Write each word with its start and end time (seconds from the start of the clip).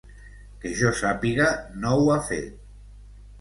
Que 0.61 0.71
jo 0.79 0.93
sàpiga, 0.99 1.51
no 1.85 1.93
ho 1.99 2.09
ha 2.15 2.17
fet. 2.31 2.57